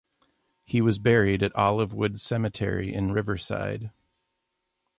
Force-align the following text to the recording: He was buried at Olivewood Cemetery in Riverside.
He 0.65 0.81
was 0.81 0.97
buried 0.97 1.43
at 1.43 1.53
Olivewood 1.53 2.19
Cemetery 2.19 2.91
in 2.91 3.11
Riverside. 3.11 3.91